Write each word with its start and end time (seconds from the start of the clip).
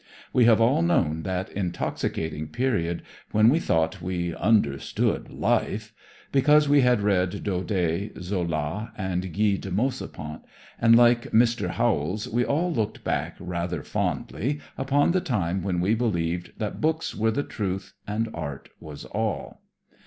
We 0.33 0.45
have 0.45 0.59
all 0.59 0.81
known 0.81 1.21
that 1.21 1.51
intoxicating 1.51 2.47
period 2.47 3.03
when 3.31 3.49
we 3.49 3.59
thought 3.59 4.01
we 4.01 4.33
"understood 4.33 5.29
life," 5.29 5.93
because 6.31 6.67
we 6.67 6.81
had 6.81 7.01
read 7.03 7.43
Daudet, 7.43 8.17
Zola 8.19 8.93
and 8.97 9.31
Guy 9.31 9.57
de 9.57 9.69
Maupassant, 9.69 10.41
and 10.79 10.95
like 10.95 11.29
Mr. 11.31 11.69
Howells 11.69 12.27
we 12.27 12.43
all 12.43 12.73
looked 12.73 13.03
back 13.03 13.35
rather 13.39 13.83
fondly 13.83 14.59
upon 14.75 15.11
the 15.11 15.21
time 15.21 15.61
when 15.61 15.79
we 15.79 15.93
believed 15.93 16.53
that 16.57 16.81
books 16.81 17.13
were 17.15 17.29
the 17.29 17.43
truth 17.43 17.93
and 18.07 18.27
art 18.33 18.69
was 18.79 19.05
all. 19.05 19.61